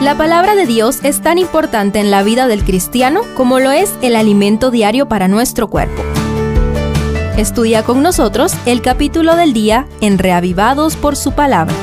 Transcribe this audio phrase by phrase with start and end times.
[0.00, 3.92] La palabra de Dios es tan importante en la vida del cristiano como lo es
[4.00, 6.04] el alimento diario para nuestro cuerpo.
[7.36, 11.74] Estudia con nosotros el capítulo del día en Reavivados por su palabra.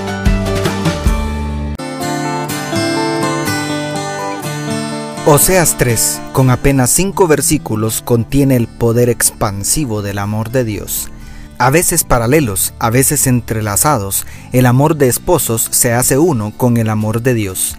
[5.26, 11.12] Oseas 3, con apenas cinco versículos, contiene el poder expansivo del amor de Dios.
[11.58, 16.90] A veces paralelos, a veces entrelazados, el amor de esposos se hace uno con el
[16.90, 17.78] amor de Dios.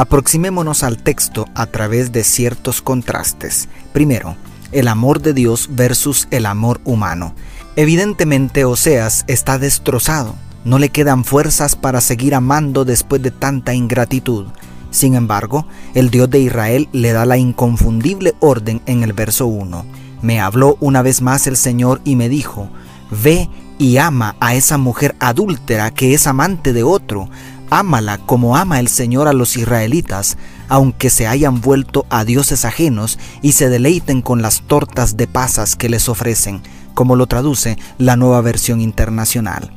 [0.00, 3.68] Aproximémonos al texto a través de ciertos contrastes.
[3.92, 4.34] Primero,
[4.72, 7.34] el amor de Dios versus el amor humano.
[7.76, 14.46] Evidentemente Oseas está destrozado, no le quedan fuerzas para seguir amando después de tanta ingratitud.
[14.90, 19.84] Sin embargo, el Dios de Israel le da la inconfundible orden en el verso 1.
[20.22, 22.70] Me habló una vez más el Señor y me dijo,
[23.10, 27.28] Ve y ama a esa mujer adúltera que es amante de otro,
[27.70, 30.36] ámala como ama el Señor a los israelitas,
[30.68, 35.76] aunque se hayan vuelto a dioses ajenos y se deleiten con las tortas de pasas
[35.76, 36.62] que les ofrecen,
[36.94, 39.72] como lo traduce la nueva versión internacional.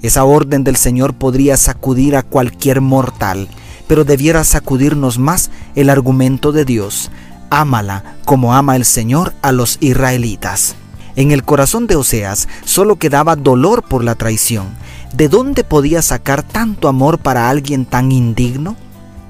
[0.00, 3.48] Esa orden del Señor podría sacudir a cualquier mortal,
[3.88, 7.10] pero debiera sacudirnos más el argumento de Dios.
[7.50, 10.76] Ámala como ama el Señor a los israelitas.
[11.16, 14.68] En el corazón de Oseas solo quedaba dolor por la traición.
[15.14, 18.76] ¿De dónde podía sacar tanto amor para alguien tan indigno?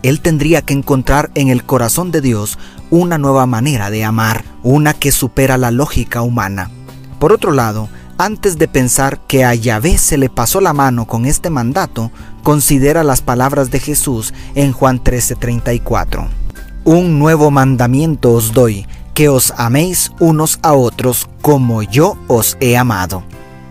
[0.03, 2.59] Él tendría que encontrar en el corazón de Dios
[2.91, 6.71] una nueva manera de amar, una que supera la lógica humana.
[7.19, 11.25] Por otro lado, antes de pensar que a Yahvé se le pasó la mano con
[11.25, 12.11] este mandato,
[12.43, 16.29] considera las palabras de Jesús en Juan 13:34.
[16.85, 22.77] Un nuevo mandamiento os doy, que os améis unos a otros como yo os he
[22.77, 23.23] amado.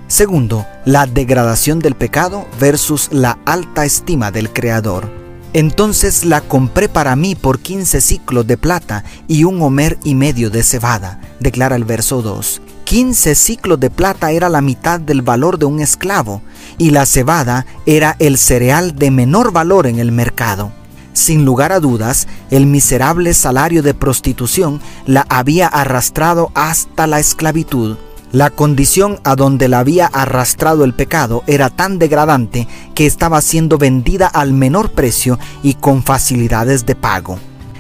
[0.08, 5.12] Segundo, la degradación del pecado versus la alta estima del Creador.
[5.52, 10.50] Entonces la compré para mí por 15 ciclos de plata y un homer y medio
[10.50, 12.62] de cebada, declara el verso 2.
[12.86, 16.42] 15 ciclos de plata era la mitad del valor de un esclavo,
[16.78, 20.72] y la cebada era el cereal de menor valor en el mercado.
[21.12, 27.98] Sin lugar a dudas, el miserable salario de prostitución la había arrastrado hasta la esclavitud.
[28.32, 33.78] La condición a donde la había arrastrado el pecado era tan degradante que estaba siendo
[33.78, 37.40] vendida al menor precio y con facilidades de pago.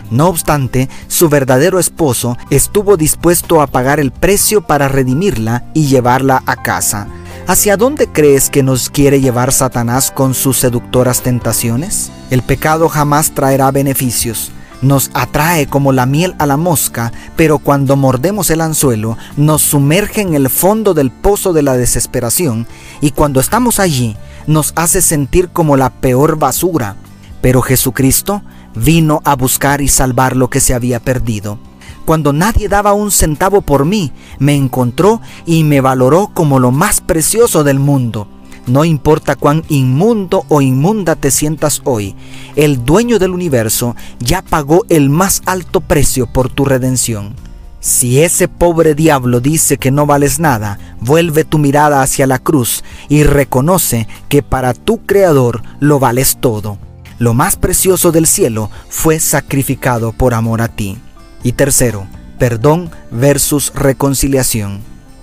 [0.09, 6.43] No obstante, su verdadero esposo estuvo dispuesto a pagar el precio para redimirla y llevarla
[6.45, 7.07] a casa.
[7.45, 12.09] ¿Hacia dónde crees que nos quiere llevar Satanás con sus seductoras tentaciones?
[12.29, 14.51] El pecado jamás traerá beneficios.
[14.81, 20.21] Nos atrae como la miel a la mosca, pero cuando mordemos el anzuelo nos sumerge
[20.21, 22.67] en el fondo del pozo de la desesperación
[23.01, 26.95] y cuando estamos allí nos hace sentir como la peor basura.
[27.41, 28.43] Pero Jesucristo
[28.75, 31.59] vino a buscar y salvar lo que se había perdido.
[32.05, 37.01] Cuando nadie daba un centavo por mí, me encontró y me valoró como lo más
[37.01, 38.27] precioso del mundo.
[38.67, 42.15] No importa cuán inmundo o inmunda te sientas hoy,
[42.55, 47.33] el dueño del universo ya pagó el más alto precio por tu redención.
[47.79, 52.83] Si ese pobre diablo dice que no vales nada, vuelve tu mirada hacia la cruz
[53.07, 56.77] y reconoce que para tu Creador lo vales todo
[57.19, 60.97] lo más precioso del cielo fue sacrificado por amor a ti.
[61.43, 62.05] Y tercero,
[62.37, 64.81] perdón versus reconciliación.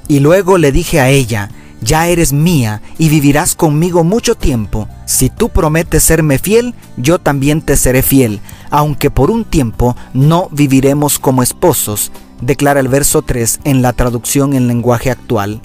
[0.08, 1.50] Y luego le dije a ella,
[1.80, 4.88] ya eres mía y vivirás conmigo mucho tiempo.
[5.06, 8.40] Si tú prometes serme fiel, yo también te seré fiel,
[8.70, 14.54] aunque por un tiempo no viviremos como esposos, declara el verso 3 en la traducción
[14.54, 15.60] en lenguaje actual.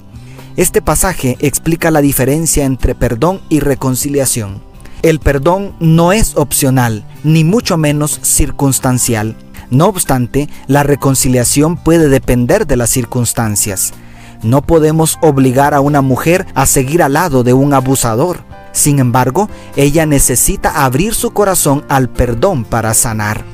[0.56, 4.62] Este pasaje explica la diferencia entre perdón y reconciliación.
[5.02, 9.36] El perdón no es opcional, ni mucho menos circunstancial.
[9.70, 13.94] No obstante, la reconciliación puede depender de las circunstancias.
[14.42, 18.42] No podemos obligar a una mujer a seguir al lado de un abusador.
[18.72, 23.44] Sin embargo, ella necesita abrir su corazón al perdón para sanar.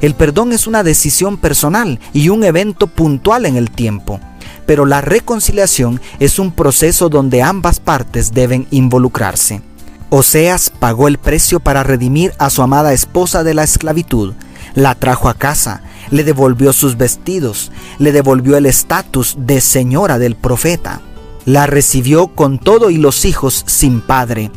[0.00, 4.18] El perdón es una decisión personal y un evento puntual en el tiempo,
[4.66, 9.62] pero la reconciliación es un proceso donde ambas partes deben involucrarse.
[10.10, 14.34] Oseas pagó el precio para redimir a su amada esposa de la esclavitud.
[14.74, 15.82] La trajo a casa,
[16.12, 21.00] le devolvió sus vestidos, le devolvió el estatus de señora del profeta.
[21.44, 24.52] La recibió con todo y los hijos sin padre,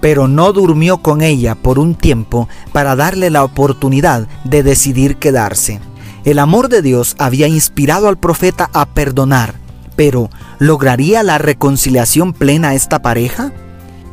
[0.00, 5.80] pero no durmió con ella por un tiempo para darle la oportunidad de decidir quedarse.
[6.24, 9.54] El amor de Dios había inspirado al profeta a perdonar,
[9.96, 13.52] pero ¿lograría la reconciliación plena esta pareja?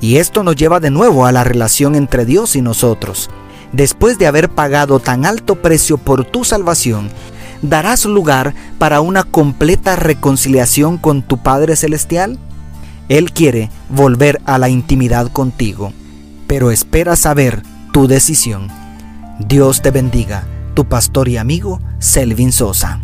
[0.01, 3.29] Y esto nos lleva de nuevo a la relación entre Dios y nosotros.
[3.71, 7.09] Después de haber pagado tan alto precio por tu salvación,
[7.61, 12.39] darás lugar para una completa reconciliación con tu Padre Celestial?
[13.09, 15.93] Él quiere volver a la intimidad contigo,
[16.45, 18.69] pero espera saber tu decisión.
[19.39, 23.01] Dios te bendiga, tu pastor y amigo Selvin Sosa.